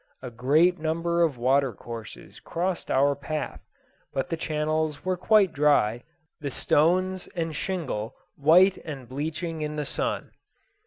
A 0.23 0.31
great 0.31 0.79
number 0.79 1.21
of 1.21 1.37
water 1.37 1.73
courses 1.73 2.39
crossed 2.39 2.89
our 2.89 3.13
path, 3.15 3.61
but 4.11 4.29
the 4.29 4.35
channels 4.35 5.05
were 5.05 5.15
quite 5.15 5.53
dry, 5.53 6.01
the 6.39 6.49
stones 6.49 7.27
and 7.35 7.55
shingle 7.55 8.15
white 8.35 8.79
and 8.83 9.07
bleaching 9.07 9.61
in 9.61 9.75
the 9.75 9.85
sun. 9.85 10.31